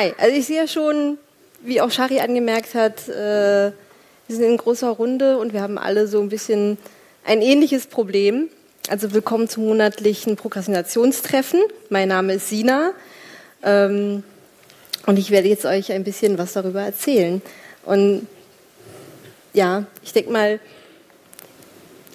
[0.00, 1.18] Hi, also ich sehe ja schon,
[1.62, 3.72] wie auch Shari angemerkt hat, äh, wir
[4.28, 6.78] sind in großer Runde und wir haben alle so ein bisschen
[7.24, 8.48] ein ähnliches Problem.
[8.88, 11.60] Also willkommen zum monatlichen Prokrastinationstreffen.
[11.88, 12.92] Mein Name ist Sina
[13.64, 14.22] ähm,
[15.06, 17.42] und ich werde jetzt euch ein bisschen was darüber erzählen.
[17.84, 18.28] Und
[19.52, 20.60] ja, ich denke mal,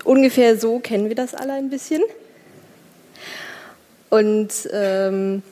[0.06, 2.02] ungefähr so kennen wir das alle ein bisschen.
[4.10, 5.44] Und ähm,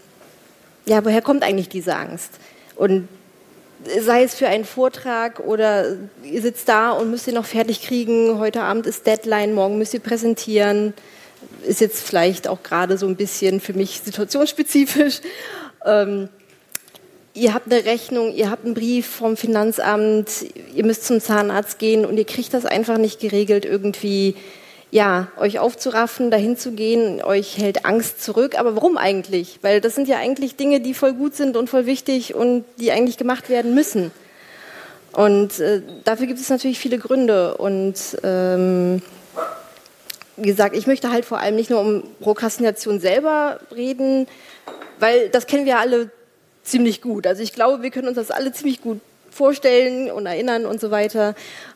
[0.86, 2.32] ja, woher kommt eigentlich diese Angst?
[2.76, 3.08] Und
[4.00, 8.38] sei es für einen Vortrag oder ihr sitzt da und müsst ihr noch fertig kriegen,
[8.38, 10.94] heute Abend ist Deadline, morgen müsst ihr präsentieren,
[11.66, 15.22] ist jetzt vielleicht auch gerade so ein bisschen für mich situationsspezifisch.
[15.86, 16.30] Ähm,
[17.34, 20.30] ihr habt eine Rechnung, ihr habt einen Brief vom Finanzamt,
[20.76, 24.36] ihr müsst zum Zahnarzt gehen und ihr kriegt das einfach nicht geregelt, irgendwie
[24.92, 28.60] ja, euch aufzuraffen, dahin zu gehen, euch hält Angst zurück.
[28.60, 29.60] Aber warum eigentlich?
[29.62, 32.92] Weil das sind ja eigentlich Dinge, die voll gut sind und voll wichtig und die
[32.92, 34.12] eigentlich gemacht werden müssen.
[35.14, 37.56] Und äh, dafür gibt es natürlich viele Gründe.
[37.58, 39.02] Und ähm,
[40.36, 44.28] wie gesagt, ich möchte halt vor allem nicht nur um Prokrastination selber reden,
[45.00, 46.12] weil das kennen wir alle
[46.64, 47.26] ziemlich gut.
[47.28, 49.00] Also ich glaube, wir können uns das alle ziemlich gut
[49.32, 51.34] vorstellen und erinnern und so weiter.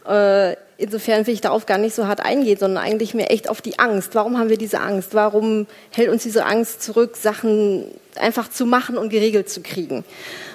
[0.08, 3.62] Äh, insofern will ich darauf gar nicht so hart eingehen, sondern eigentlich mehr echt auf
[3.62, 4.14] die Angst.
[4.14, 5.14] Warum haben wir diese Angst?
[5.14, 10.03] Warum hält uns diese Angst zurück, Sachen einfach zu machen und geregelt zu kriegen?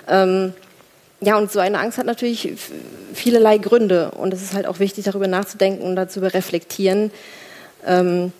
[0.08, 0.52] Ähm,
[1.22, 2.54] ja, und so eine Angst hat natürlich
[3.12, 7.10] vielerlei Gründe und es ist halt auch wichtig, darüber nachzudenken und dazu reflektieren.
[7.86, 8.32] Ähm,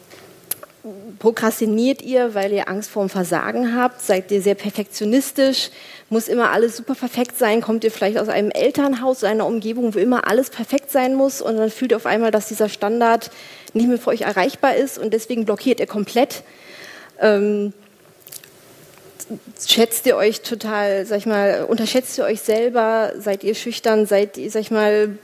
[1.18, 4.00] Prokrastiniert ihr, weil ihr Angst vor dem Versagen habt?
[4.00, 5.70] Seid ihr sehr perfektionistisch?
[6.08, 7.60] Muss immer alles super perfekt sein?
[7.60, 11.42] Kommt ihr vielleicht aus einem Elternhaus, aus einer Umgebung, wo immer alles perfekt sein muss
[11.42, 13.30] und dann fühlt ihr auf einmal, dass dieser Standard
[13.74, 16.44] nicht mehr für euch erreichbar ist und deswegen blockiert ihr komplett?
[17.20, 17.74] Ähm,
[19.62, 23.12] schätzt ihr euch total, sag ich mal, unterschätzt ihr euch selber?
[23.18, 24.06] Seid ihr schüchtern?
[24.06, 25.18] Seid ihr, sag ich mal,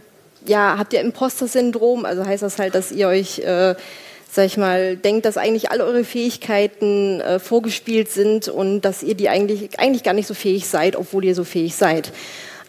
[0.45, 2.05] ja, habt ihr Imposter-Syndrom?
[2.05, 3.75] Also heißt das halt, dass ihr euch äh,
[4.37, 9.15] sag ich mal, denkt, dass eigentlich alle eure Fähigkeiten äh, vorgespielt sind und dass ihr
[9.15, 12.13] die eigentlich, eigentlich gar nicht so fähig seid, obwohl ihr so fähig seid.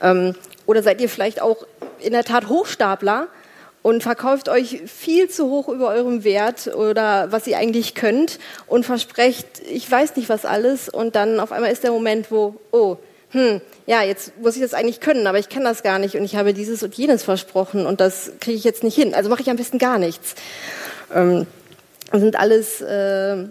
[0.02, 0.34] Ähm,
[0.66, 1.68] oder seid ihr vielleicht auch
[2.00, 3.28] in der Tat Hochstapler
[3.82, 8.86] und verkauft euch viel zu hoch über eurem Wert oder was ihr eigentlich könnt und
[8.86, 12.98] versprecht, ich weiß nicht was alles und dann auf einmal ist der Moment, wo, oh,
[13.32, 16.24] hm, ja, jetzt muss ich das eigentlich können, aber ich kann das gar nicht und
[16.24, 19.14] ich habe dieses und jenes versprochen und das kriege ich jetzt nicht hin.
[19.14, 20.36] Also mache ich am besten gar nichts.
[21.14, 21.46] Ähm,
[22.14, 23.46] sind alles äh,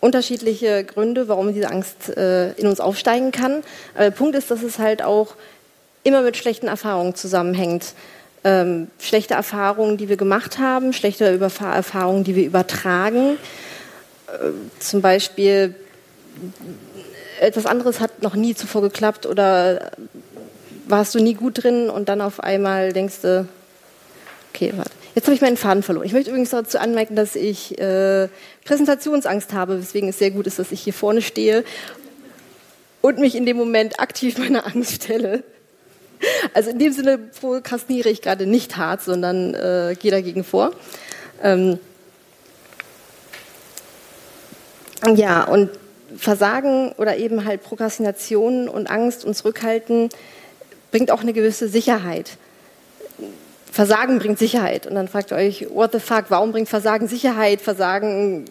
[0.00, 3.62] unterschiedliche Gründe, warum diese Angst äh, in uns aufsteigen kann.
[3.94, 5.34] Aber der Punkt ist, dass es halt auch
[6.02, 7.94] immer mit schlechten Erfahrungen zusammenhängt.
[8.42, 13.36] Ähm, schlechte Erfahrungen, die wir gemacht haben, schlechte Erfahrungen, die wir übertragen.
[14.28, 15.74] Äh, zum Beispiel
[17.40, 19.90] etwas anderes hat noch nie zuvor geklappt oder
[20.86, 23.46] warst du nie gut drin und dann auf einmal denkst du,
[24.52, 26.06] okay, warte Jetzt habe ich meinen Faden verloren.
[26.06, 28.28] Ich möchte übrigens dazu anmerken, dass ich äh,
[28.64, 31.64] Präsentationsangst habe, weswegen es sehr gut ist, dass ich hier vorne stehe
[33.00, 35.42] und mich in dem Moment aktiv meiner Angst stelle.
[36.54, 40.72] Also in dem Sinne prokrastiniere ich gerade nicht hart, sondern äh, gehe dagegen vor.
[41.42, 41.78] Ähm,
[45.14, 45.70] ja, und
[46.16, 50.10] Versagen oder eben halt Prokrastination und Angst und Zurückhalten
[50.90, 52.32] bringt auch eine gewisse Sicherheit.
[53.70, 54.86] Versagen bringt Sicherheit.
[54.86, 57.60] Und dann fragt ihr euch, what the fuck, warum bringt Versagen Sicherheit?
[57.60, 58.46] Versagen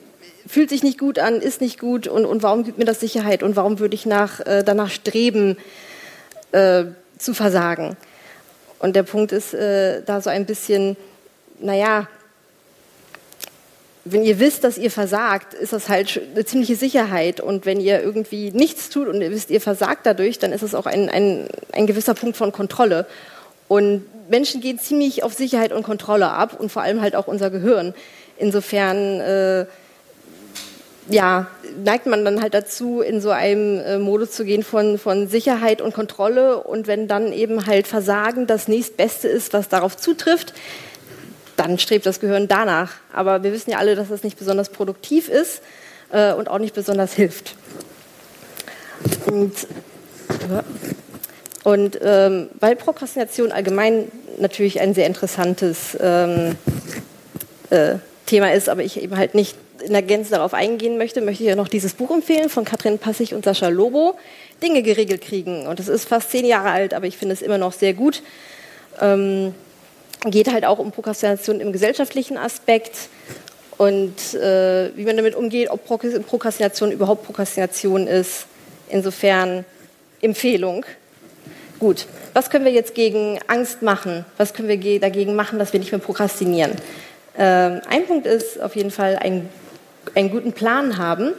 [0.48, 3.44] fühlt sich nicht gut an, ist nicht gut und, und warum gibt mir das Sicherheit
[3.44, 5.58] und warum würde ich nach, äh, danach streben,
[6.52, 6.86] äh,
[7.18, 7.98] zu versagen?
[8.80, 10.96] Und der Punkt ist äh, da so ein bisschen,
[11.60, 12.08] naja,
[14.06, 17.42] wenn ihr wisst, dass ihr versagt, ist das halt eine ziemliche Sicherheit.
[17.42, 20.74] Und wenn ihr irgendwie nichts tut und ihr wisst, ihr versagt dadurch, dann ist es
[20.74, 23.06] auch ein, ein, ein gewisser Punkt von Kontrolle.
[23.70, 27.50] Und Menschen gehen ziemlich auf Sicherheit und Kontrolle ab und vor allem halt auch unser
[27.50, 27.94] Gehirn.
[28.38, 29.66] Insofern äh,
[31.08, 31.48] ja,
[31.84, 35.82] neigt man dann halt dazu, in so einem äh, Modus zu gehen von, von Sicherheit
[35.82, 36.64] und Kontrolle.
[36.64, 40.54] Und wenn dann eben halt Versagen das nächstbeste ist, was darauf zutrifft,
[41.58, 42.94] dann strebt das Gehirn danach.
[43.14, 45.62] Aber wir wissen ja alle, dass das nicht besonders produktiv ist
[46.12, 47.56] äh, und auch nicht besonders hilft.
[49.26, 49.54] Und,
[50.50, 50.64] ja.
[51.64, 56.56] Und ähm, weil Prokrastination allgemein natürlich ein sehr interessantes ähm,
[57.70, 57.96] äh,
[58.26, 61.50] Thema ist, aber ich eben halt nicht in der Gänze darauf eingehen möchte, möchte ich
[61.50, 64.18] ja noch dieses Buch empfehlen von Katrin Passig und Sascha Lobo,
[64.62, 65.68] Dinge geregelt kriegen.
[65.68, 68.22] Und das ist fast zehn Jahre alt, aber ich finde es immer noch sehr gut.
[69.00, 69.54] Ähm,
[70.26, 73.10] geht halt auch um Prokrastination im gesellschaftlichen Aspekt
[73.78, 78.46] und äh, wie man damit umgeht, ob Prokrastination überhaupt Prokrastination ist.
[78.90, 79.64] Insofern
[80.22, 80.86] Empfehlung.
[81.80, 84.26] Gut, was können wir jetzt gegen Angst machen?
[84.36, 86.74] Was können wir dagegen machen, dass wir nicht mehr prokrastinieren?
[87.38, 89.48] Ähm, ein Punkt ist auf jeden Fall ein,
[90.14, 91.32] einen guten Plan haben.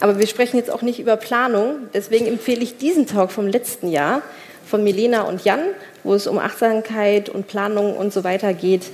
[0.00, 1.88] Aber wir sprechen jetzt auch nicht über Planung.
[1.92, 4.22] Deswegen empfehle ich diesen Talk vom letzten Jahr
[4.64, 5.60] von Milena und Jan,
[6.04, 8.86] wo es um Achtsamkeit und Planung und so weiter geht.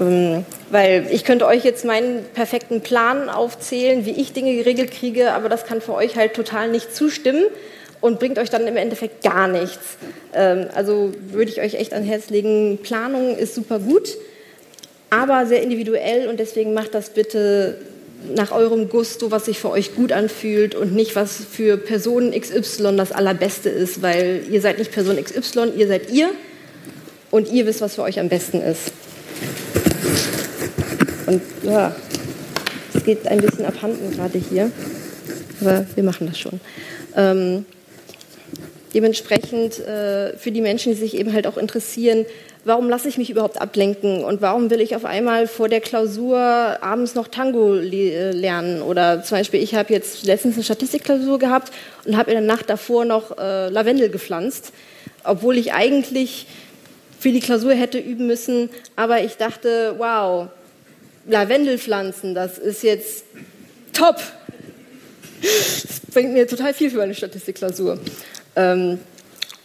[0.00, 5.32] Ähm, weil ich könnte euch jetzt meinen perfekten Plan aufzählen, wie ich Dinge geregelt kriege,
[5.32, 7.44] aber das kann für euch halt total nicht zustimmen
[8.02, 9.96] und bringt euch dann im Endeffekt gar nichts.
[10.34, 14.18] Ähm, also würde ich euch echt ans Herz legen, Planung ist super gut,
[15.08, 17.78] aber sehr individuell und deswegen macht das bitte
[18.34, 22.96] nach eurem Gusto, was sich für euch gut anfühlt und nicht, was für Person XY
[22.96, 26.30] das Allerbeste ist, weil ihr seid nicht Person XY, ihr seid ihr
[27.30, 28.92] und ihr wisst, was für euch am besten ist.
[31.26, 31.94] Und ja,
[32.94, 34.70] es geht ein bisschen abhanden gerade hier,
[35.60, 36.60] aber wir machen das schon.
[37.16, 37.64] Ähm,
[38.94, 42.26] dementsprechend äh, für die Menschen, die sich eben halt auch interessieren,
[42.64, 46.38] warum lasse ich mich überhaupt ablenken und warum will ich auf einmal vor der Klausur
[46.38, 51.72] abends noch Tango äh, lernen oder zum Beispiel ich habe jetzt letztens eine Statistikklausur gehabt
[52.04, 54.72] und habe in der Nacht davor noch äh, Lavendel gepflanzt,
[55.24, 56.46] obwohl ich eigentlich
[57.18, 60.48] für die Klausur hätte üben müssen, aber ich dachte, wow,
[61.26, 63.24] Lavendel pflanzen, das ist jetzt
[63.92, 64.20] top.
[65.40, 67.98] Das bringt mir total viel für meine Statistikklausur.
[68.56, 68.98] Ähm,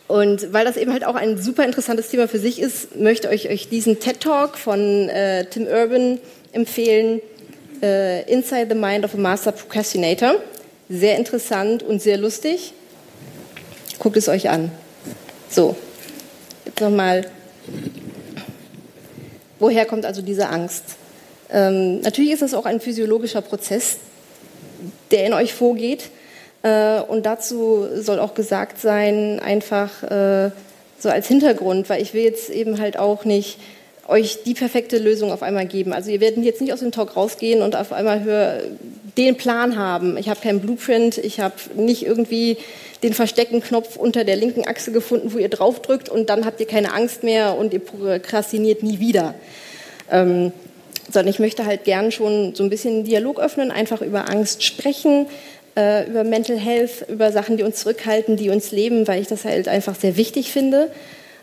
[0.08, 3.50] und weil das eben halt auch ein super interessantes Thema für sich ist, möchte ich
[3.50, 6.20] euch diesen TED Talk von äh, Tim Urban
[6.54, 7.22] empfehlen,
[7.82, 10.36] äh, Inside the Mind of a Master Procrastinator.
[10.90, 12.74] Sehr interessant und sehr lustig.
[14.00, 14.72] Guckt es euch an.
[15.50, 15.76] So,
[16.66, 17.28] jetzt nochmal.
[19.60, 20.84] Woher kommt also diese Angst?
[21.50, 23.98] Ähm, natürlich ist das auch ein physiologischer Prozess,
[25.12, 26.10] der in euch vorgeht.
[26.64, 30.52] Äh, und dazu soll auch gesagt sein, einfach äh,
[31.00, 33.60] so als Hintergrund, weil ich will jetzt eben halt auch nicht
[34.08, 35.94] euch die perfekte Lösung auf einmal geben.
[35.94, 38.62] Also ihr werdet jetzt nicht aus dem Talk rausgehen und auf einmal hör,
[39.18, 40.16] den Plan haben.
[40.18, 42.58] Ich habe keinen Blueprint, ich habe nicht irgendwie
[43.04, 46.68] den versteckten Knopf unter der linken Achse gefunden, wo ihr draufdrückt und dann habt ihr
[46.68, 49.36] keine Angst mehr und ihr prokrastiniert nie wieder.
[50.12, 50.52] Ähm,
[51.12, 54.64] sondern ich möchte halt gern schon so ein bisschen einen Dialog öffnen, einfach über Angst
[54.64, 55.28] sprechen,
[55.78, 59.46] äh, über Mental Health, über Sachen, die uns zurückhalten, die uns leben, weil ich das
[59.46, 60.90] halt einfach sehr wichtig finde.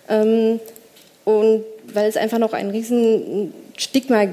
[0.08, 0.58] Ähm,
[1.24, 4.26] und weil es einfach noch ein riesen Stigma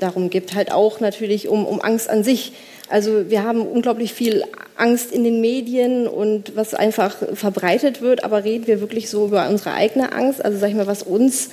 [0.00, 2.52] darum gibt, halt auch natürlich um, um Angst an sich.
[2.88, 4.44] Also wir haben unglaublich viel
[4.76, 9.48] Angst in den Medien und was einfach verbreitet wird, aber reden wir wirklich so über
[9.48, 11.50] unsere eigene Angst, also sag ich mal, was uns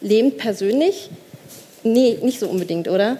[0.00, 1.10] lähmt persönlich?
[1.82, 3.18] Nee, nicht so unbedingt, oder?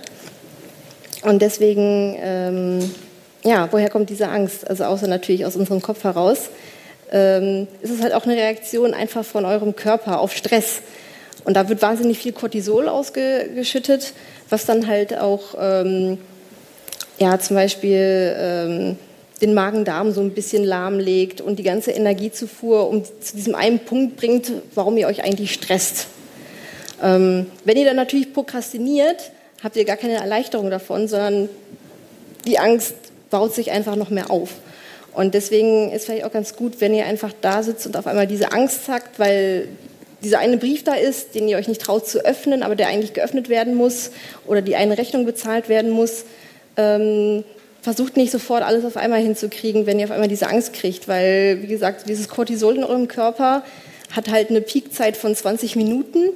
[1.22, 2.90] Und deswegen ähm,
[3.42, 4.68] ja, woher kommt diese Angst?
[4.68, 6.50] Also außer natürlich aus unserem Kopf heraus.
[7.12, 10.80] Ähm, ist es halt auch eine Reaktion einfach von eurem Körper auf Stress.
[11.44, 14.12] Und da wird wahnsinnig viel Cortisol ausgeschüttet,
[14.48, 16.18] was dann halt auch, ähm,
[17.18, 18.96] ja, zum Beispiel ähm,
[19.40, 24.16] den Magen-Darm so ein bisschen lahmlegt und die ganze Energiezufuhr um zu diesem einen Punkt
[24.16, 26.08] bringt, warum ihr euch eigentlich stresst.
[27.02, 29.32] Ähm, wenn ihr dann natürlich prokrastiniert,
[29.62, 31.48] habt ihr gar keine Erleichterung davon, sondern
[32.46, 32.94] die Angst
[33.30, 34.50] baut sich einfach noch mehr auf.
[35.12, 38.26] Und deswegen ist vielleicht auch ganz gut, wenn ihr einfach da sitzt und auf einmal
[38.26, 39.68] diese Angst zackt, weil
[40.22, 43.14] dieser eine Brief da ist, den ihr euch nicht traut zu öffnen, aber der eigentlich
[43.14, 44.10] geöffnet werden muss
[44.46, 46.24] oder die eine Rechnung bezahlt werden muss.
[46.76, 47.44] Ähm,
[47.82, 51.62] versucht nicht sofort alles auf einmal hinzukriegen, wenn ihr auf einmal diese Angst kriegt, weil,
[51.62, 53.64] wie gesagt, dieses Cortisol in eurem Körper
[54.10, 56.30] hat halt eine Peakzeit von 20 Minuten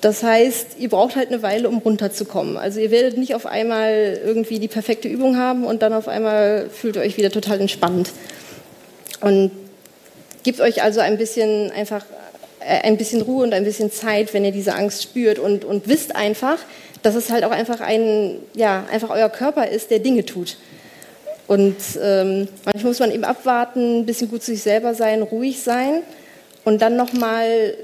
[0.00, 2.56] das heißt, ihr braucht halt eine Weile, um runterzukommen.
[2.56, 6.70] Also ihr werdet nicht auf einmal irgendwie die perfekte Übung haben und dann auf einmal
[6.70, 8.10] fühlt ihr euch wieder total entspannt.
[9.20, 9.50] Und
[10.42, 12.04] gebt euch also ein bisschen einfach
[12.60, 15.86] äh, ein bisschen Ruhe und ein bisschen Zeit, wenn ihr diese Angst spürt und, und
[15.86, 16.58] wisst einfach,
[17.02, 20.56] dass es halt auch einfach ein, ja, einfach euer Körper ist, der Dinge tut.
[21.46, 25.60] Und ähm, manchmal muss man eben abwarten, ein bisschen gut zu sich selber sein, ruhig
[25.62, 26.02] sein
[26.64, 27.74] und dann nochmal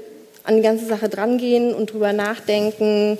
[0.47, 3.19] an die ganze Sache drangehen und drüber nachdenken.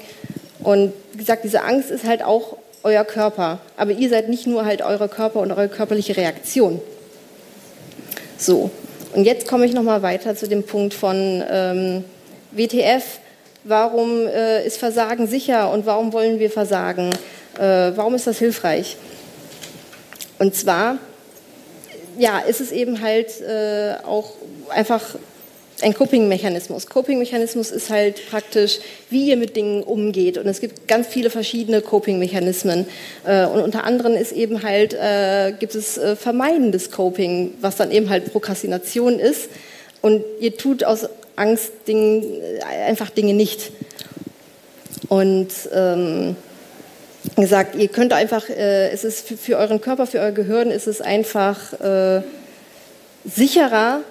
[0.64, 3.60] Und wie gesagt, diese Angst ist halt auch euer Körper.
[3.76, 6.82] Aber ihr seid nicht nur halt euer Körper und eure körperliche Reaktion.
[8.38, 8.72] So,
[9.14, 12.06] und jetzt komme ich nochmal weiter zu dem Punkt von ähm,
[12.52, 13.04] WTF.
[13.66, 17.10] Warum äh, ist Versagen sicher und warum wollen wir versagen?
[17.58, 18.96] Äh, warum ist das hilfreich?
[20.40, 20.98] Und zwar,
[22.18, 24.34] ja, ist es eben halt äh, auch
[24.70, 25.02] einfach
[25.82, 26.88] ein Coping-Mechanismus.
[26.88, 28.80] Coping-Mechanismus ist halt praktisch,
[29.10, 30.38] wie ihr mit Dingen umgeht.
[30.38, 32.88] Und es gibt ganz viele verschiedene Coping-Mechanismen.
[33.26, 37.92] Äh, und unter anderem ist eben halt, äh, gibt es äh, vermeidendes Coping, was dann
[37.92, 39.50] eben halt Prokrastination ist.
[40.02, 42.24] Und ihr tut aus Angst Dingen,
[42.64, 43.72] einfach Dinge nicht.
[45.10, 46.36] Und ähm,
[47.36, 50.88] gesagt, ihr könnt einfach, äh, es ist für, für, euren Körper, für euer Gehirn ist
[50.88, 51.74] es einfach
[53.26, 54.02] sicherer,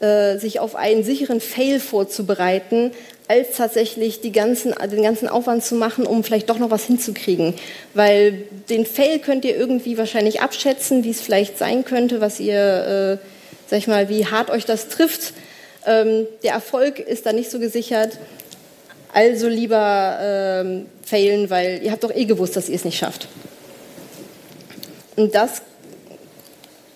[0.00, 2.92] äh, sich auf einen sicheren Fail vorzubereiten,
[3.28, 7.54] als tatsächlich ganzen, den ganzen Aufwand zu machen, um vielleicht doch noch was hinzukriegen.
[7.92, 13.18] Weil den Fail könnt ihr irgendwie wahrscheinlich abschätzen, wie es vielleicht sein könnte, was ihr,
[13.20, 13.26] äh,
[13.68, 15.34] sag ich mal, wie hart euch das trifft.
[15.86, 18.18] Ähm, der Erfolg ist da nicht so gesichert.
[19.12, 23.28] Also lieber ähm, failen, weil ihr habt doch eh gewusst, dass ihr es nicht schafft.
[25.16, 25.62] Und das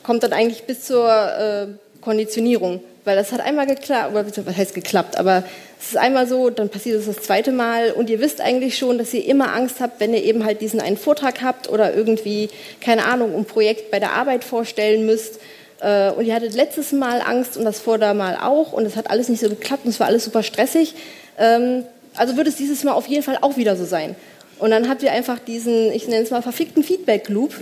[0.02, 1.66] kommt dann eigentlich bis zur äh,
[2.00, 5.44] Konditionierung, weil das hat einmal geklappt, oder was heißt geklappt, aber
[5.80, 8.98] es ist einmal so, dann passiert es das zweite Mal und ihr wisst eigentlich schon,
[8.98, 12.48] dass ihr immer Angst habt, wenn ihr eben halt diesen einen Vortrag habt oder irgendwie,
[12.80, 15.40] keine Ahnung, ein Projekt bei der Arbeit vorstellen müsst
[15.80, 19.28] äh, und ihr hattet letztes Mal Angst und das Vordermal auch und es hat alles
[19.28, 20.94] nicht so geklappt und es war alles super stressig.
[21.38, 24.14] Ähm, also wird es dieses Mal auf jeden Fall auch wieder so sein.
[24.58, 27.52] Und dann habt ihr einfach diesen, ich nenne es mal, verfickten Feedback-Loop,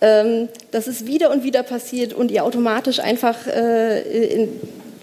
[0.00, 4.60] ähm, dass es wieder und wieder passiert und ihr automatisch einfach äh, in,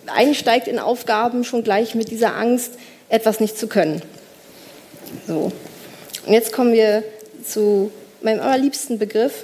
[0.07, 2.73] einsteigt in Aufgaben schon gleich mit dieser Angst,
[3.09, 4.01] etwas nicht zu können.
[5.27, 5.51] So.
[6.25, 7.03] Und jetzt kommen wir
[7.45, 9.43] zu meinem allerliebsten Begriff.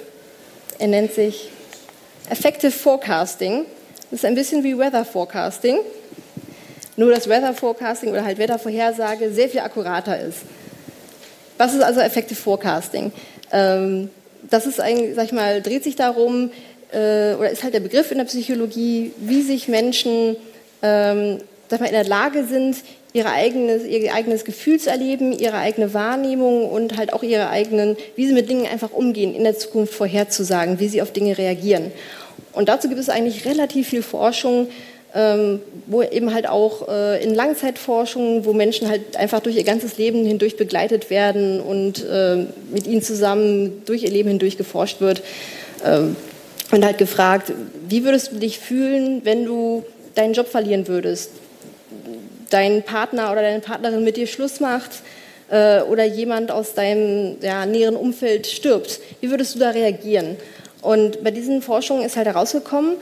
[0.78, 1.50] Er nennt sich
[2.30, 3.66] Effective Forecasting.
[4.10, 5.78] Das ist ein bisschen wie Weather Forecasting.
[6.96, 10.38] Nur dass Weather Forecasting oder halt Wettervorhersage sehr viel akkurater ist.
[11.58, 13.12] Was ist also Effective Forecasting?
[13.52, 14.10] Ähm,
[14.50, 16.50] das ist eigentlich, sag ich mal, dreht sich darum,
[16.92, 20.36] äh, oder ist halt der Begriff in der Psychologie, wie sich Menschen
[20.82, 21.38] ähm,
[21.70, 22.76] sag mal, in der Lage sind,
[23.12, 27.96] ihre eigenes, ihr eigenes Gefühl zu erleben, ihre eigene Wahrnehmung und halt auch ihre eigenen,
[28.16, 31.92] wie sie mit Dingen einfach umgehen, in der Zukunft vorherzusagen, wie sie auf Dinge reagieren.
[32.52, 34.68] Und dazu gibt es eigentlich relativ viel Forschung,
[35.14, 39.98] ähm, wo eben halt auch äh, in Langzeitforschung, wo Menschen halt einfach durch ihr ganzes
[39.98, 45.22] Leben hindurch begleitet werden und äh, mit ihnen zusammen durch ihr Leben hindurch geforscht wird.
[45.84, 46.16] Ähm,
[46.70, 47.52] und halt gefragt,
[47.88, 51.30] wie würdest du dich fühlen, wenn du deinen Job verlieren würdest,
[52.50, 54.90] dein Partner oder deine Partnerin mit dir Schluss macht
[55.50, 59.00] äh, oder jemand aus deinem ja, näheren Umfeld stirbt.
[59.20, 60.36] Wie würdest du da reagieren?
[60.82, 62.96] Und bei diesen Forschungen ist halt herausgekommen,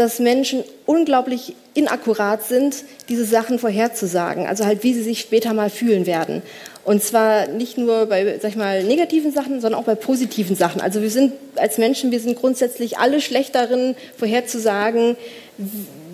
[0.00, 5.68] dass Menschen unglaublich inakkurat sind, diese Sachen vorherzusagen, also halt, wie sie sich später mal
[5.68, 6.40] fühlen werden.
[6.84, 10.80] Und zwar nicht nur bei, sag ich mal, negativen Sachen, sondern auch bei positiven Sachen.
[10.80, 15.16] Also wir sind als Menschen, wir sind grundsätzlich alle schlecht darin, vorherzusagen,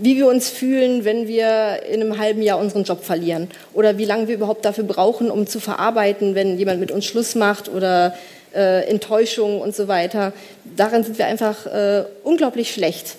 [0.03, 4.05] wie wir uns fühlen, wenn wir in einem halben Jahr unseren Job verlieren oder wie
[4.05, 8.17] lange wir überhaupt dafür brauchen, um zu verarbeiten, wenn jemand mit uns Schluss macht oder
[8.53, 10.33] äh, Enttäuschung und so weiter.
[10.77, 13.15] Daran sind wir einfach äh, unglaublich schlecht.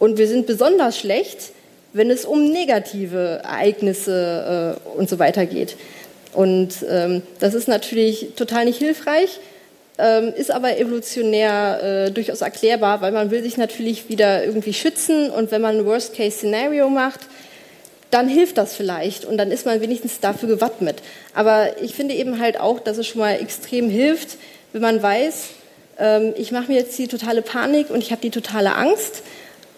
[0.00, 1.52] Und wir sind besonders schlecht,
[1.92, 5.76] wenn es um negative Ereignisse äh, und so weiter geht.
[6.32, 9.38] Und ähm, das ist natürlich total nicht hilfreich,
[9.98, 15.30] ähm, ist aber evolutionär äh, durchaus erklärbar, weil man will sich natürlich wieder irgendwie schützen
[15.30, 17.20] und wenn man ein Worst-Case-Szenario macht,
[18.10, 21.02] dann hilft das vielleicht und dann ist man wenigstens dafür gewappnet.
[21.34, 24.38] Aber ich finde eben halt auch, dass es schon mal extrem hilft,
[24.72, 25.48] wenn man weiß,
[25.98, 29.22] ähm, ich mache mir jetzt die totale Panik und ich habe die totale Angst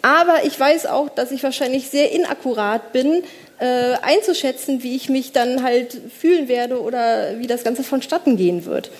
[0.02, 3.22] aber ich weiß auch, dass ich wahrscheinlich sehr inakkurat bin,
[3.60, 8.64] äh, einzuschätzen, wie ich mich dann halt fühlen werde oder wie das Ganze vonstatten gehen
[8.64, 8.90] wird.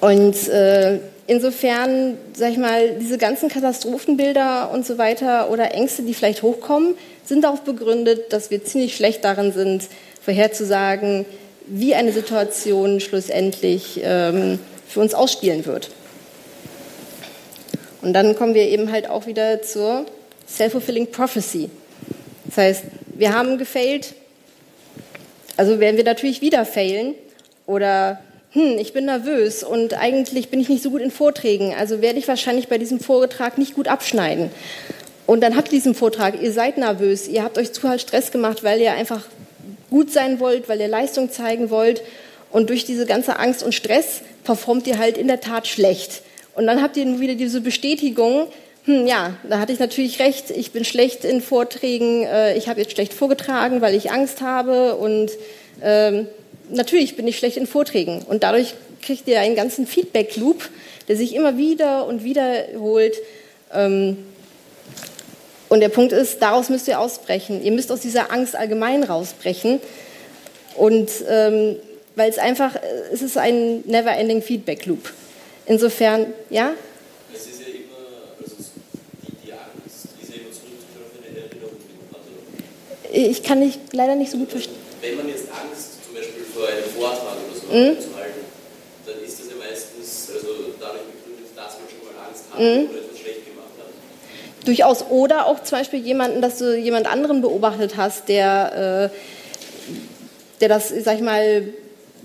[0.00, 6.14] Und äh, insofern, sag ich mal, diese ganzen Katastrophenbilder und so weiter oder Ängste, die
[6.14, 9.84] vielleicht hochkommen, sind darauf begründet, dass wir ziemlich schlecht darin sind,
[10.20, 11.24] vorherzusagen,
[11.66, 14.58] wie eine Situation schlussendlich ähm,
[14.88, 15.90] für uns ausspielen wird.
[18.04, 20.04] Und dann kommen wir eben halt auch wieder zur
[20.46, 21.70] Self-Fulfilling Prophecy.
[22.44, 22.84] Das heißt,
[23.14, 24.12] wir haben gefailt,
[25.56, 27.14] also werden wir natürlich wieder failen
[27.66, 28.20] oder
[28.50, 32.18] hm, ich bin nervös und eigentlich bin ich nicht so gut in Vorträgen, also werde
[32.18, 34.50] ich wahrscheinlich bei diesem Vortrag nicht gut abschneiden.
[35.26, 38.30] Und dann habt ihr diesen Vortrag, ihr seid nervös, ihr habt euch zu halt Stress
[38.30, 39.22] gemacht, weil ihr einfach
[39.88, 42.02] gut sein wollt, weil ihr Leistung zeigen wollt.
[42.50, 46.20] Und durch diese ganze Angst und Stress performt ihr halt in der Tat schlecht.
[46.54, 48.46] Und dann habt ihr wieder diese Bestätigung,
[48.84, 52.80] hm, ja, da hatte ich natürlich recht, ich bin schlecht in Vorträgen, äh, ich habe
[52.80, 55.30] jetzt schlecht vorgetragen, weil ich Angst habe und
[55.82, 56.26] ähm,
[56.70, 58.22] natürlich bin ich schlecht in Vorträgen.
[58.22, 60.68] Und dadurch kriegt ihr einen ganzen Feedback-Loop,
[61.08, 63.16] der sich immer wieder und wieder holt.
[63.72, 64.18] Ähm,
[65.68, 67.64] Und der Punkt ist, daraus müsst ihr ausbrechen.
[67.64, 69.80] Ihr müsst aus dieser Angst allgemein rausbrechen.
[70.76, 71.76] Und ähm,
[72.16, 72.76] weil es einfach,
[73.12, 75.10] es ist ein never-ending Feedback Loop.
[75.66, 76.74] Insofern, ja?
[77.32, 78.54] Es ist ja immer, also
[79.22, 83.30] die, die Angst ist ja immer zurückzuführen auf eine Erinnerung, die man hatte.
[83.30, 84.76] Ich kann nicht, leider nicht so gut verstehen.
[85.00, 88.00] Wenn man jetzt Angst zum Beispiel vor einem Vortrag oder so mhm.
[88.00, 88.44] zu halten,
[89.06, 92.90] dann ist das ja meistens also dadurch begründet, dass man schon mal Angst hat mhm.
[92.90, 94.66] oder etwas schlecht gemacht hat.
[94.66, 95.04] Durchaus.
[95.08, 100.90] Oder auch zum Beispiel jemanden, dass du jemand anderen beobachtet hast, der, äh, der das,
[100.90, 101.72] sag ich mal,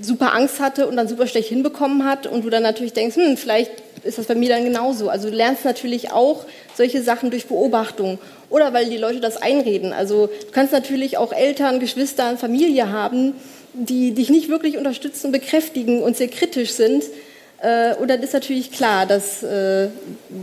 [0.02, 3.38] super Angst hatte und dann super schlecht hinbekommen hat und du dann natürlich denkst, hm,
[3.38, 3.72] vielleicht
[4.04, 5.10] ist das bei mir dann genauso.
[5.10, 9.94] Also du lernst natürlich auch solche Sachen durch Beobachtung oder weil die Leute das einreden.
[9.94, 13.34] Also du kannst natürlich auch Eltern, Geschwister, Familie haben,
[13.74, 17.04] die dich nicht wirklich unterstützen bekräftigen und sehr kritisch sind.
[17.62, 19.90] Äh, und dann ist natürlich klar, dass, äh,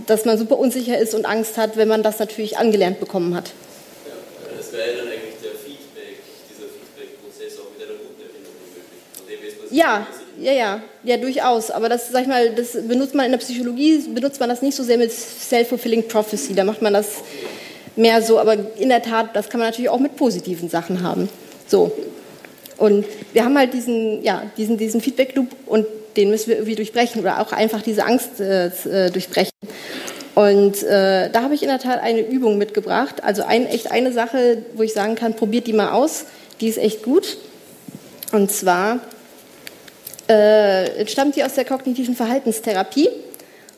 [0.06, 3.52] dass man super unsicher ist und Angst hat, wenn man das natürlich angelernt bekommen hat.
[4.06, 5.26] Ja, das wäre dann eigentlich
[9.76, 10.06] Ja,
[10.40, 11.70] ja, ja, ja, durchaus.
[11.70, 14.74] Aber das, sag ich mal, das benutzt man in der Psychologie, benutzt man das nicht
[14.74, 16.54] so sehr mit self-fulfilling prophecy.
[16.54, 17.16] Da macht man das
[17.94, 18.38] mehr so.
[18.38, 21.28] Aber in der Tat, das kann man natürlich auch mit positiven Sachen haben.
[21.66, 21.92] So.
[22.78, 23.04] Und
[23.34, 27.42] wir haben halt diesen, ja, diesen, diesen Feedback-Loop und den müssen wir irgendwie durchbrechen oder
[27.42, 29.52] auch einfach diese Angst äh, äh durchbrechen.
[30.34, 33.22] Und äh, da habe ich in der Tat eine Übung mitgebracht.
[33.22, 36.24] Also ein, echt eine Sache, wo ich sagen kann, probiert die mal aus.
[36.62, 37.36] Die ist echt gut.
[38.32, 39.00] Und zwar
[40.28, 43.08] äh, stammt die aus der kognitiven Verhaltenstherapie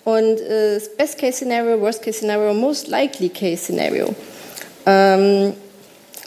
[0.05, 4.15] und äh, Best Case Scenario, Worst Case Scenario, Most Likely Case Scenario.
[4.87, 5.53] Ähm,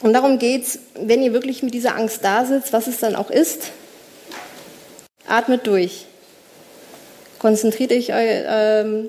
[0.01, 3.16] und darum geht es, wenn ihr wirklich mit dieser Angst da sitzt, was es dann
[3.16, 3.72] auch ist,
[5.28, 6.06] atmet durch.
[7.40, 9.08] Konzentriert euch, ähm,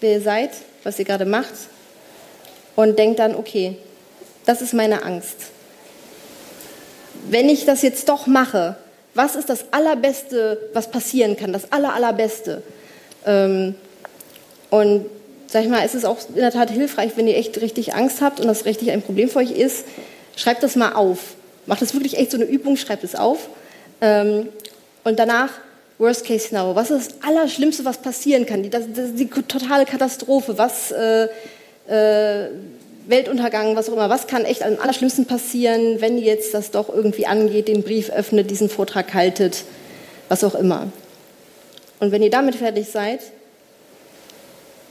[0.00, 0.50] wer ihr seid,
[0.84, 1.54] was ihr gerade macht
[2.76, 3.76] und denkt dann, okay,
[4.46, 5.36] das ist meine Angst.
[7.28, 8.76] Wenn ich das jetzt doch mache,
[9.14, 11.52] was ist das Allerbeste, was passieren kann?
[11.52, 12.62] Das Aller, Allerbeste.
[13.26, 13.74] Ähm,
[14.70, 15.06] und
[15.48, 18.20] sag ich mal, es ist auch in der Tat hilfreich, wenn ihr echt richtig Angst
[18.20, 19.84] habt und das richtig ein Problem für euch ist,
[20.36, 21.18] schreibt das mal auf.
[21.66, 23.48] Macht das wirklich echt so eine Übung, schreibt es auf.
[24.00, 24.48] Ähm,
[25.04, 25.50] und danach
[25.98, 26.74] Worst Case Scenario.
[26.74, 28.62] Was ist das Allerschlimmste, was passieren kann?
[28.62, 30.56] Die, das, das, die totale Katastrophe.
[30.56, 31.28] Was äh,
[31.88, 32.48] äh,
[33.06, 37.26] Weltuntergang, was auch immer, was kann echt am allerschlimmsten passieren, wenn jetzt das doch irgendwie
[37.26, 39.64] angeht, den Brief öffnet, diesen Vortrag haltet,
[40.28, 40.88] was auch immer.
[41.98, 43.20] Und wenn ihr damit fertig seid,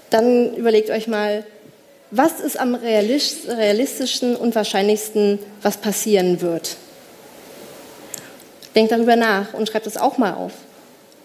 [0.10, 1.44] dann überlegt euch mal,
[2.12, 6.78] was ist am realistischen und wahrscheinlichsten, was passieren wird.
[8.76, 10.54] Denkt darüber nach und schreibt es auch mal auf.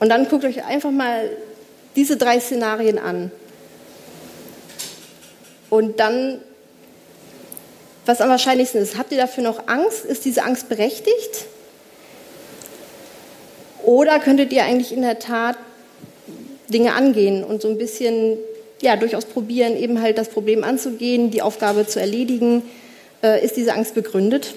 [0.01, 1.31] Und dann guckt euch einfach mal
[1.97, 3.31] diese drei Szenarien an.
[5.71, 6.41] Und dann
[8.07, 8.97] was am wahrscheinlichsten ist.
[8.97, 10.05] Habt ihr dafür noch Angst?
[10.05, 11.47] Ist diese Angst berechtigt?
[13.83, 15.57] Oder könntet ihr eigentlich in der Tat
[16.69, 18.39] Dinge angehen und so ein bisschen,
[18.81, 22.63] ja, durchaus probieren, eben halt das Problem anzugehen, die Aufgabe zu erledigen?
[23.23, 24.55] Äh, ist diese Angst begründet?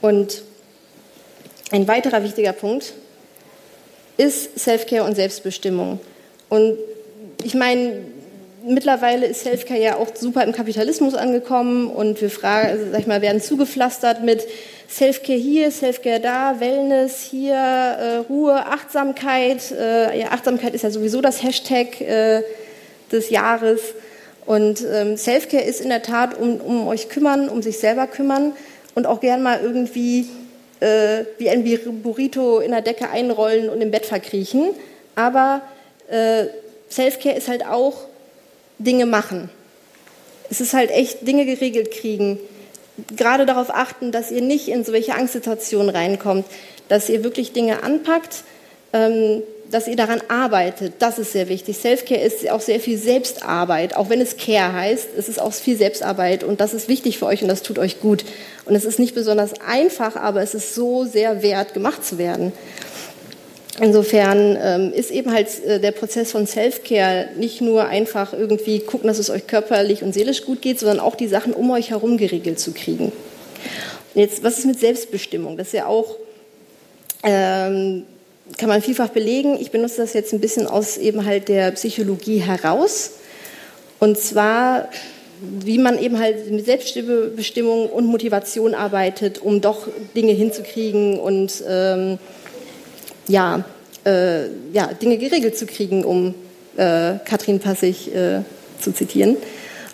[0.00, 0.42] Und
[1.70, 2.94] ein weiterer wichtiger Punkt
[4.16, 6.00] ist Self-Care und Selbstbestimmung.
[6.48, 6.76] Und
[7.44, 8.02] ich meine,
[8.64, 13.06] mittlerweile ist Selfcare ja auch super im Kapitalismus angekommen und wir fragen, also, sag ich
[13.06, 14.46] mal, werden zugepflastert mit
[14.88, 19.70] Selfcare hier, Selfcare da, Wellness hier, äh, Ruhe, Achtsamkeit.
[19.70, 22.42] Äh, ja, Achtsamkeit ist ja sowieso das Hashtag äh,
[23.12, 23.80] des Jahres.
[24.46, 28.52] Und ähm, Selfcare ist in der Tat um, um euch kümmern, um sich selber kümmern
[28.94, 30.26] und auch gern mal irgendwie
[30.80, 31.62] äh, wie ein
[32.02, 34.70] Burrito in der Decke einrollen und im Bett verkriechen.
[35.14, 35.62] Aber
[36.10, 36.46] äh,
[36.88, 38.09] Selfcare ist halt auch
[38.80, 39.50] Dinge machen.
[40.50, 42.38] Es ist halt echt Dinge geregelt kriegen.
[43.16, 46.44] Gerade darauf achten, dass ihr nicht in solche Angstsituationen reinkommt,
[46.88, 48.42] dass ihr wirklich Dinge anpackt,
[48.92, 50.94] ähm, dass ihr daran arbeitet.
[50.98, 51.78] Das ist sehr wichtig.
[51.78, 53.96] Selfcare ist auch sehr viel Selbstarbeit.
[53.96, 57.26] Auch wenn es Care heißt, es ist auch viel Selbstarbeit und das ist wichtig für
[57.26, 58.24] euch und das tut euch gut.
[58.64, 62.52] Und es ist nicht besonders einfach, aber es ist so sehr wert, gemacht zu werden.
[63.78, 69.06] Insofern ähm, ist eben halt äh, der Prozess von Self-Care nicht nur einfach irgendwie gucken,
[69.06, 72.16] dass es euch körperlich und seelisch gut geht, sondern auch die Sachen um euch herum
[72.16, 73.12] geregelt zu kriegen.
[74.14, 75.56] Und jetzt, was ist mit Selbstbestimmung?
[75.56, 76.16] Das ist ja auch,
[77.22, 78.04] ähm,
[78.58, 79.56] kann man vielfach belegen.
[79.60, 83.12] Ich benutze das jetzt ein bisschen aus eben halt der Psychologie heraus.
[84.00, 84.88] Und zwar,
[85.40, 92.18] wie man eben halt mit Selbstbestimmung und Motivation arbeitet, um doch Dinge hinzukriegen und ähm,
[93.30, 93.64] ja,
[94.04, 96.34] äh, ja, Dinge geregelt zu kriegen, um
[96.76, 98.40] äh, Katrin Passig äh,
[98.80, 99.36] zu zitieren.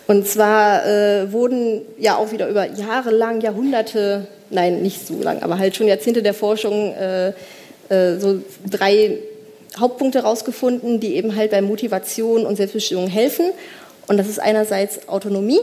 [0.07, 5.43] Und zwar äh, wurden ja auch wieder über Jahre lang, Jahrhunderte, nein, nicht so lang,
[5.43, 7.33] aber halt schon Jahrzehnte der Forschung äh,
[7.89, 9.19] äh, so drei
[9.77, 13.51] Hauptpunkte herausgefunden, die eben halt bei Motivation und Selbstbestimmung helfen.
[14.07, 15.59] Und das ist einerseits Autonomie.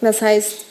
[0.00, 0.64] Das heißt,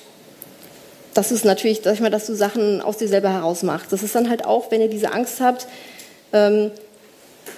[1.19, 3.91] das ist natürlich, sag ich mal, dass du Sachen aus dir selber heraus machst.
[3.91, 5.67] Das ist dann halt auch, wenn ihr diese Angst habt,
[6.31, 6.71] ähm,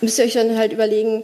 [0.01, 1.23] müsst ihr euch dann halt überlegen,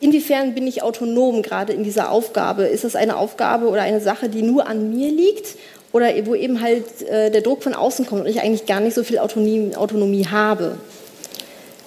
[0.00, 2.64] inwiefern bin ich autonom gerade in dieser Aufgabe?
[2.64, 5.56] Ist das eine Aufgabe oder eine Sache, die nur an mir liegt?
[5.92, 8.92] Oder wo eben halt äh, der Druck von außen kommt und ich eigentlich gar nicht
[8.92, 10.76] so viel Autonomie, Autonomie habe?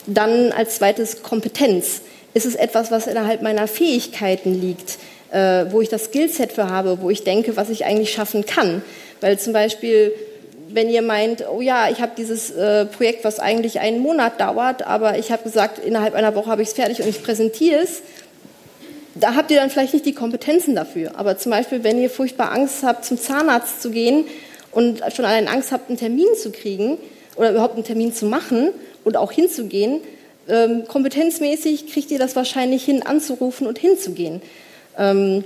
[0.07, 2.01] Dann als zweites Kompetenz.
[2.33, 4.97] Ist es etwas, was innerhalb meiner Fähigkeiten liegt,
[5.31, 8.81] äh, wo ich das Skillset für habe, wo ich denke, was ich eigentlich schaffen kann?
[9.21, 10.13] Weil zum Beispiel
[10.71, 14.85] wenn ihr meint, oh ja, ich habe dieses äh, Projekt, was eigentlich einen Monat dauert,
[14.85, 18.01] aber ich habe gesagt, innerhalb einer Woche habe ich es fertig und ich präsentiere es,
[19.15, 21.13] da habt ihr dann vielleicht nicht die Kompetenzen dafür.
[21.15, 24.25] Aber zum Beispiel, wenn ihr furchtbar Angst habt, zum Zahnarzt zu gehen
[24.71, 26.97] und schon allein Angst habt, einen Termin zu kriegen
[27.35, 28.69] oder überhaupt einen Termin zu machen
[29.03, 30.01] und auch hinzugehen,
[30.47, 34.41] ähm, kompetenzmäßig kriegt ihr das wahrscheinlich hin, anzurufen und hinzugehen.
[34.97, 35.43] Ähm,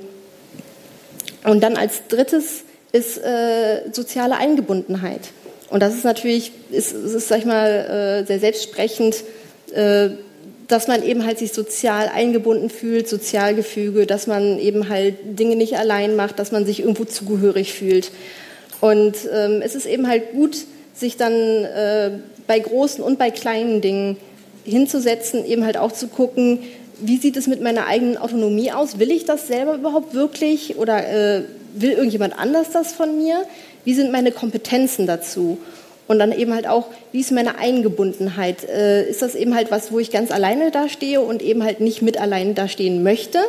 [1.46, 5.22] und dann als drittes, ist äh, soziale Eingebundenheit.
[5.70, 9.24] Und das ist natürlich, ist, ist sag ich mal, äh, sehr selbstsprechend,
[9.74, 10.12] äh,
[10.68, 15.78] dass man eben halt sich sozial eingebunden fühlt, Sozialgefüge, dass man eben halt Dinge nicht
[15.78, 18.12] allein macht, dass man sich irgendwo zugehörig fühlt.
[18.80, 20.58] Und ähm, es ist eben halt gut,
[20.94, 22.12] sich dann äh,
[22.46, 24.18] bei großen und bei kleinen Dingen
[24.64, 26.60] hinzusetzen, eben halt auch zu gucken,
[27.00, 29.00] wie sieht es mit meiner eigenen Autonomie aus?
[29.00, 33.46] Will ich das selber überhaupt wirklich oder äh, will irgendjemand anders das von mir?
[33.84, 35.58] Wie sind meine Kompetenzen dazu?
[36.08, 38.64] Und dann eben halt auch, wie ist meine Eingebundenheit?
[38.66, 42.02] Äh, ist das eben halt was, wo ich ganz alleine dastehe und eben halt nicht
[42.02, 43.40] mit alleine dastehen möchte?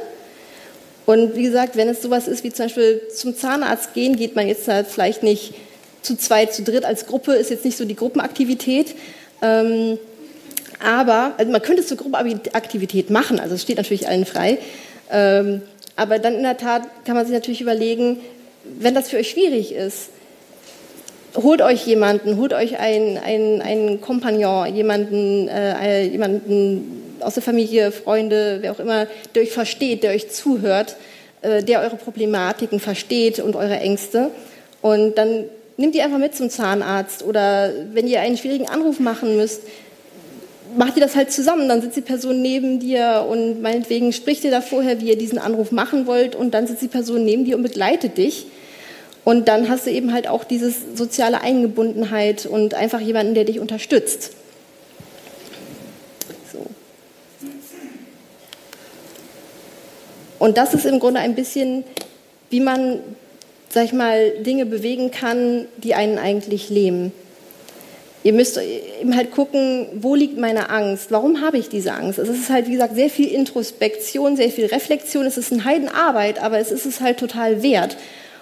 [1.07, 4.47] Und wie gesagt, wenn es sowas ist wie zum Beispiel zum Zahnarzt gehen, geht man
[4.47, 5.55] jetzt halt vielleicht nicht
[6.01, 8.95] zu zweit, zu dritt als Gruppe, ist jetzt nicht so die Gruppenaktivität.
[9.43, 9.99] Ähm,
[10.83, 14.59] aber also man könnte es zur Gruppenaktivität machen, also es steht natürlich allen frei.
[15.11, 15.63] Ähm,
[15.97, 18.21] aber dann in der Tat kann man sich natürlich überlegen,
[18.65, 20.11] wenn das für euch schwierig ist,
[21.37, 28.59] holt euch jemanden, holt euch einen, einen, Kompagnon, jemanden, äh, jemanden aus der Familie, Freunde,
[28.61, 30.97] wer auch immer, der euch versteht, der euch zuhört,
[31.43, 34.31] äh, der eure Problematiken versteht und eure Ängste.
[34.83, 35.45] Und dann
[35.77, 39.63] nehmt ihr einfach mit zum Zahnarzt oder wenn ihr einen schwierigen Anruf machen müsst,
[40.77, 41.69] macht ihr das halt zusammen.
[41.69, 45.39] Dann sitzt die Person neben dir und meinetwegen spricht ihr da vorher, wie ihr diesen
[45.39, 48.47] Anruf machen wollt und dann sitzt die Person neben dir und begleitet dich.
[49.25, 53.59] Und dann hast du eben halt auch diese soziale Eingebundenheit und einfach jemanden, der dich
[53.59, 54.33] unterstützt.
[56.53, 56.67] So.
[60.39, 61.85] Und das ist im Grunde ein bisschen,
[62.51, 63.01] wie man,
[63.71, 67.13] sag ich mal, Dinge bewegen kann, die einen eigentlich lähmen.
[68.25, 71.11] Ihr müsst eben halt gucken, wo liegt meine Angst?
[71.11, 72.19] Warum habe ich diese Angst?
[72.19, 75.27] Also es ist halt, wie gesagt, sehr viel Introspektion, sehr viel Reflexion.
[75.27, 77.99] Es ist eine Heidenarbeit, aber es ist es halt total wert.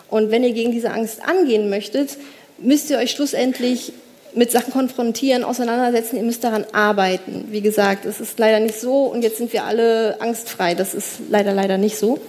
[0.08, 2.16] Und wenn ihr gegen diese Angst angehen möchtet,
[2.58, 3.92] müsst ihr euch schlussendlich
[4.34, 7.48] mit Sachen konfrontieren, auseinandersetzen, ihr müsst daran arbeiten.
[7.50, 10.74] Wie gesagt, es ist leider nicht so und jetzt sind wir alle angstfrei.
[10.74, 12.20] Das ist leider, leider nicht so.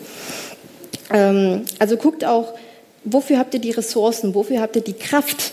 [1.12, 2.56] Ähm, also guckt auch,
[3.04, 5.52] wofür habt ihr die Ressourcen, wofür habt ihr die Kraft?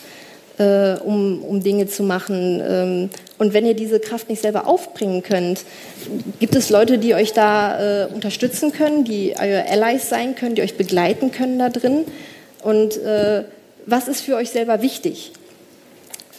[0.60, 2.62] Äh, um, um Dinge zu machen.
[2.62, 5.64] Ähm, und wenn ihr diese Kraft nicht selber aufbringen könnt,
[6.38, 10.62] gibt es Leute, die euch da äh, unterstützen können, die eure Allies sein können, die
[10.62, 12.04] euch begleiten können da drin.
[12.62, 13.44] Und äh,
[13.86, 15.32] was ist für euch selber wichtig?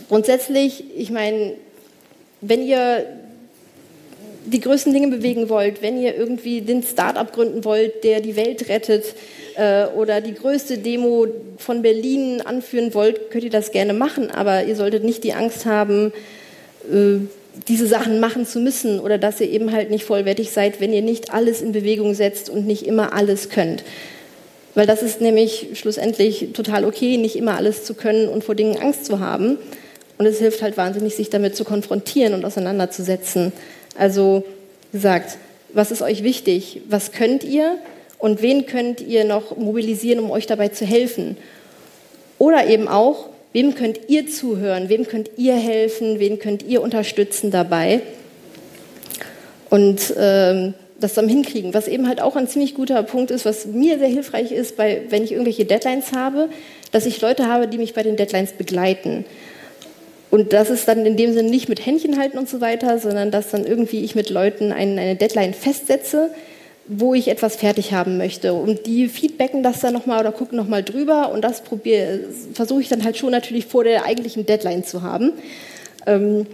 [0.07, 1.53] Grundsätzlich, ich meine,
[2.41, 3.05] wenn ihr
[4.45, 8.69] die größten Dinge bewegen wollt, wenn ihr irgendwie den Start-up gründen wollt, der die Welt
[8.69, 9.15] rettet,
[9.57, 14.63] äh, oder die größte Demo von Berlin anführen wollt, könnt ihr das gerne machen, aber
[14.63, 16.13] ihr solltet nicht die Angst haben,
[16.91, 17.19] äh,
[17.67, 21.01] diese Sachen machen zu müssen oder dass ihr eben halt nicht vollwertig seid, wenn ihr
[21.01, 23.83] nicht alles in Bewegung setzt und nicht immer alles könnt.
[24.73, 28.77] Weil das ist nämlich schlussendlich total okay, nicht immer alles zu können und vor Dingen
[28.77, 29.57] Angst zu haben.
[30.17, 33.51] Und es hilft halt wahnsinnig, sich damit zu konfrontieren und auseinanderzusetzen.
[33.97, 34.45] Also
[34.93, 35.37] gesagt,
[35.73, 36.81] was ist euch wichtig?
[36.87, 37.77] Was könnt ihr?
[38.21, 41.37] Und wen könnt ihr noch mobilisieren, um euch dabei zu helfen.
[42.37, 47.49] Oder eben auch, wem könnt ihr zuhören, wem könnt ihr helfen, wen könnt ihr unterstützen
[47.49, 48.01] dabei.
[49.71, 51.73] Und ähm, das dann hinkriegen.
[51.73, 55.01] Was eben halt auch ein ziemlich guter Punkt ist, was mir sehr hilfreich ist, bei,
[55.09, 56.49] wenn ich irgendwelche Deadlines habe,
[56.91, 59.25] dass ich Leute habe, die mich bei den Deadlines begleiten.
[60.29, 63.31] Und das ist dann in dem Sinne nicht mit Händchen halten und so weiter, sondern
[63.31, 66.29] dass dann irgendwie ich mit Leuten eine, eine Deadline festsetze,
[66.87, 68.53] wo ich etwas fertig haben möchte.
[68.53, 71.61] Und die feedbacken das dann nochmal oder gucken nochmal drüber und das
[72.53, 75.33] versuche ich dann halt schon natürlich vor der eigentlichen Deadline zu haben.
[76.05, 76.47] Ähm,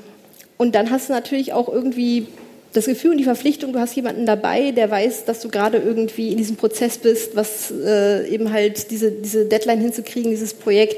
[0.57, 2.27] und dann hast du natürlich auch irgendwie
[2.73, 6.31] das Gefühl und die Verpflichtung, du hast jemanden dabei, der weiß, dass du gerade irgendwie
[6.31, 10.97] in diesem Prozess bist, was äh, eben halt diese, diese Deadline hinzukriegen, dieses Projekt,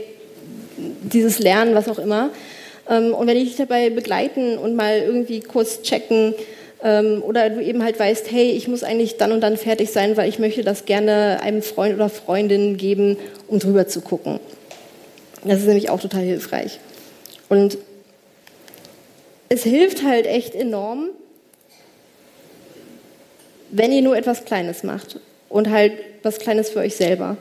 [0.78, 2.32] dieses Lernen, was auch immer.
[2.90, 6.34] Ähm, und wenn die dich dabei begleiten und mal irgendwie kurz checken,
[6.82, 10.30] oder du eben halt weißt, hey, ich muss eigentlich dann und dann fertig sein, weil
[10.30, 14.40] ich möchte das gerne einem Freund oder Freundin geben, um drüber zu gucken.
[15.44, 16.80] Das ist nämlich auch total hilfreich.
[17.50, 17.78] Und
[19.50, 21.10] es hilft halt echt enorm,
[23.72, 27.38] wenn ihr nur etwas Kleines macht und halt was Kleines für euch selber.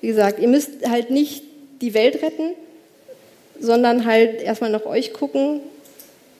[0.00, 1.44] Wie gesagt, ihr müsst halt nicht
[1.80, 2.54] die Welt retten,
[3.60, 5.60] sondern halt erstmal nach euch gucken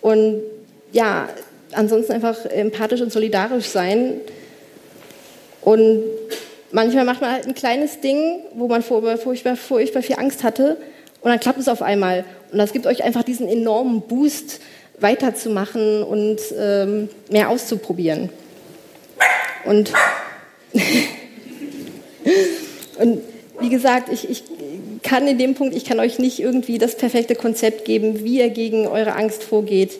[0.00, 0.42] und
[0.92, 1.28] ja,
[1.72, 4.20] ansonsten einfach empathisch und solidarisch sein.
[5.62, 6.02] Und
[6.70, 10.76] manchmal macht man halt ein kleines Ding, wo man vorher furchtbar, furchtbar viel Angst hatte
[11.20, 12.24] und dann klappt es auf einmal.
[12.50, 14.60] Und das gibt euch einfach diesen enormen Boost,
[15.00, 18.28] weiterzumachen und ähm, mehr auszuprobieren.
[19.64, 19.92] Und,
[22.98, 23.20] und
[23.60, 24.44] wie gesagt, ich, ich
[25.02, 28.50] kann in dem Punkt, ich kann euch nicht irgendwie das perfekte Konzept geben, wie ihr
[28.50, 29.98] gegen eure Angst vorgeht.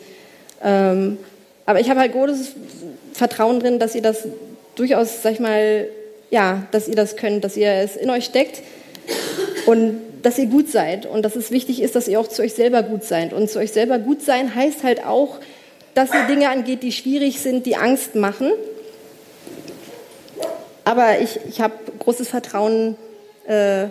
[0.63, 1.17] Ähm,
[1.65, 2.53] aber ich habe halt großes
[3.13, 4.27] Vertrauen drin, dass ihr das
[4.75, 5.87] durchaus, sag ich mal,
[6.29, 8.61] ja, dass ihr das könnt, dass ihr es in euch steckt
[9.65, 12.53] und dass ihr gut seid und dass es wichtig ist, dass ihr auch zu euch
[12.53, 13.33] selber gut seid.
[13.33, 15.39] Und zu euch selber gut sein heißt halt auch,
[15.93, 18.51] dass ihr Dinge angeht, die schwierig sind, die Angst machen.
[20.83, 22.95] Aber ich, ich habe großes Vertrauen,
[23.47, 23.87] äh,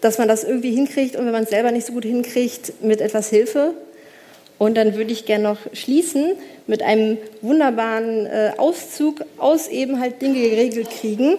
[0.00, 3.00] dass man das irgendwie hinkriegt und wenn man es selber nicht so gut hinkriegt, mit
[3.00, 3.74] etwas Hilfe.
[4.58, 6.32] Und dann würde ich gerne noch schließen
[6.66, 11.38] mit einem wunderbaren äh, Auszug aus eben halt Dinge geregelt kriegen,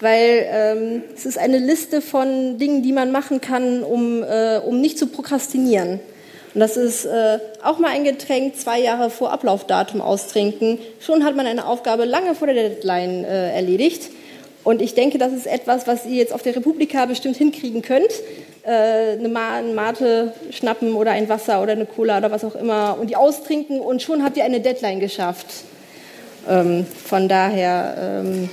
[0.00, 4.80] weil ähm, es ist eine Liste von Dingen, die man machen kann, um, äh, um
[4.80, 6.00] nicht zu prokrastinieren.
[6.54, 10.78] Und das ist äh, auch mal ein Getränk zwei Jahre vor Ablaufdatum austrinken.
[11.00, 14.10] Schon hat man eine Aufgabe lange vor der Deadline äh, erledigt.
[14.64, 18.10] Und ich denke, das ist etwas, was ihr jetzt auf der Republika bestimmt hinkriegen könnt.
[18.68, 23.08] Äh, eine Mate schnappen oder ein Wasser oder eine Cola oder was auch immer und
[23.08, 25.46] die austrinken und schon habt ihr eine Deadline geschafft.
[26.46, 28.50] Ähm, von daher ähm,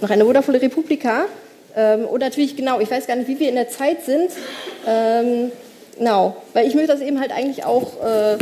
[0.00, 1.26] noch eine wundervolle Republika.
[1.76, 4.30] Ähm, und natürlich, genau, ich weiß gar nicht, wie wir in der Zeit sind.
[4.88, 5.52] Ähm,
[5.98, 8.38] genau, weil ich möchte das eben halt eigentlich auch äh,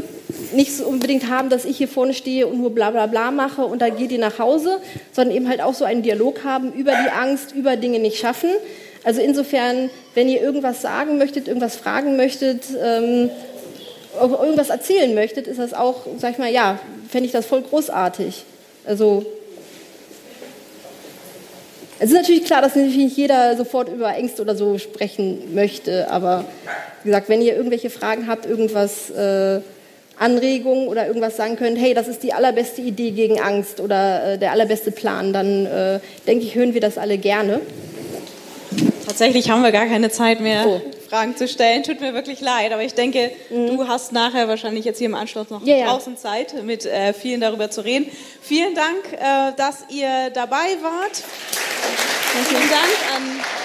[0.55, 3.64] nicht so unbedingt haben, dass ich hier vorne stehe und nur bla bla bla mache
[3.64, 4.79] und dann geht ihr nach Hause,
[5.11, 8.51] sondern eben halt auch so einen Dialog haben über die Angst, über Dinge nicht schaffen.
[9.04, 13.30] Also insofern, wenn ihr irgendwas sagen möchtet, irgendwas fragen möchtet, ähm,
[14.20, 18.44] irgendwas erzählen möchtet, ist das auch, sag ich mal, ja, fände ich das voll großartig.
[18.84, 19.24] Also
[21.98, 26.44] es ist natürlich klar, dass nicht jeder sofort über Ängste oder so sprechen möchte, aber
[27.02, 29.60] wie gesagt, wenn ihr irgendwelche Fragen habt, irgendwas äh,
[30.18, 34.38] Anregungen oder irgendwas sagen könnt, hey, das ist die allerbeste Idee gegen Angst oder äh,
[34.38, 37.60] der allerbeste Plan, dann äh, denke ich, hören wir das alle gerne.
[39.06, 40.80] Tatsächlich haben wir gar keine Zeit mehr, oh.
[41.08, 41.82] Fragen zu stellen.
[41.82, 43.66] Tut mir wirklich leid, aber ich denke, mhm.
[43.66, 47.40] du hast nachher wahrscheinlich jetzt hier im Anschluss noch ja, draußen Zeit, mit äh, vielen
[47.40, 48.06] darüber zu reden.
[48.40, 51.22] Vielen Dank, äh, dass ihr dabei wart.
[52.48, 53.62] Vielen Dank an